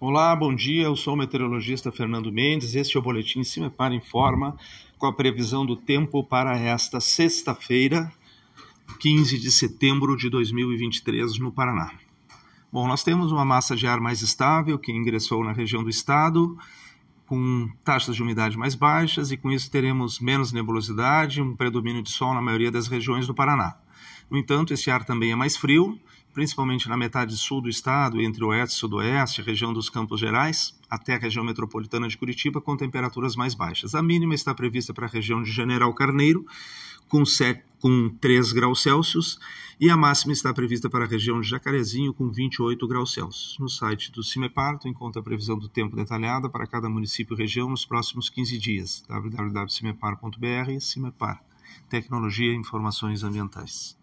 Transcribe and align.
Olá, 0.00 0.36
bom 0.36 0.54
dia. 0.54 0.84
Eu 0.84 0.94
sou 0.94 1.14
o 1.14 1.16
meteorologista 1.16 1.90
Fernando 1.90 2.30
Mendes. 2.30 2.76
Este 2.76 2.96
é 2.96 3.00
o 3.00 3.02
boletim 3.02 3.42
Cimepar 3.42 3.92
Informa 3.92 4.56
com 4.96 5.06
a 5.06 5.12
previsão 5.12 5.66
do 5.66 5.74
tempo 5.74 6.22
para 6.22 6.56
esta 6.56 7.00
sexta-feira, 7.00 8.08
15 9.00 9.40
de 9.40 9.50
setembro 9.50 10.16
de 10.16 10.30
2023, 10.30 11.40
no 11.40 11.50
Paraná. 11.50 11.90
Bom, 12.72 12.86
nós 12.86 13.02
temos 13.02 13.32
uma 13.32 13.44
massa 13.44 13.74
de 13.74 13.88
ar 13.88 13.98
mais 13.98 14.22
estável 14.22 14.78
que 14.78 14.92
ingressou 14.92 15.42
na 15.42 15.52
região 15.52 15.82
do 15.82 15.90
estado, 15.90 16.56
com 17.26 17.68
taxas 17.82 18.14
de 18.14 18.22
umidade 18.22 18.56
mais 18.56 18.76
baixas, 18.76 19.32
e 19.32 19.36
com 19.36 19.50
isso 19.50 19.68
teremos 19.68 20.20
menos 20.20 20.52
nebulosidade, 20.52 21.42
um 21.42 21.56
predomínio 21.56 22.04
de 22.04 22.10
sol 22.10 22.34
na 22.34 22.40
maioria 22.40 22.70
das 22.70 22.86
regiões 22.86 23.26
do 23.26 23.34
Paraná. 23.34 23.76
No 24.30 24.36
entanto, 24.38 24.74
esse 24.74 24.90
ar 24.90 25.04
também 25.04 25.32
é 25.32 25.36
mais 25.36 25.56
frio, 25.56 25.98
principalmente 26.34 26.88
na 26.88 26.96
metade 26.96 27.36
sul 27.36 27.60
do 27.60 27.68
estado, 27.68 28.20
entre 28.20 28.44
oeste 28.44 28.76
e 28.76 28.78
sudoeste, 28.78 29.42
região 29.42 29.72
dos 29.72 29.88
Campos 29.88 30.20
Gerais, 30.20 30.78
até 30.88 31.14
a 31.14 31.18
região 31.18 31.44
metropolitana 31.44 32.08
de 32.08 32.16
Curitiba, 32.16 32.60
com 32.60 32.76
temperaturas 32.76 33.34
mais 33.34 33.54
baixas. 33.54 33.94
A 33.94 34.02
mínima 34.02 34.34
está 34.34 34.54
prevista 34.54 34.94
para 34.94 35.06
a 35.06 35.08
região 35.08 35.42
de 35.42 35.50
General 35.50 35.92
Carneiro, 35.94 36.46
com, 37.08 37.24
7, 37.24 37.62
com 37.80 38.10
3 38.20 38.52
graus 38.52 38.82
Celsius, 38.82 39.38
e 39.80 39.90
a 39.90 39.96
máxima 39.96 40.32
está 40.32 40.52
prevista 40.52 40.90
para 40.90 41.04
a 41.04 41.08
região 41.08 41.40
de 41.40 41.48
Jacarezinho, 41.48 42.12
com 42.12 42.30
28 42.30 42.86
graus 42.86 43.12
Celsius. 43.12 43.56
No 43.58 43.68
site 43.68 44.12
do 44.12 44.22
CIMEPAR, 44.22 44.78
tu 44.78 44.88
encontra 44.88 45.20
a 45.20 45.24
previsão 45.24 45.58
do 45.58 45.68
tempo 45.68 45.96
detalhada 45.96 46.48
para 46.48 46.66
cada 46.66 46.88
município 46.88 47.34
e 47.34 47.38
região 47.38 47.70
nos 47.70 47.84
próximos 47.84 48.28
15 48.28 48.58
dias. 48.58 49.04
www.cimepar.br 49.08 50.80
CIMEPAR. 50.80 51.42
Tecnologia 51.88 52.52
e 52.52 52.56
Informações 52.56 53.22
Ambientais. 53.22 53.96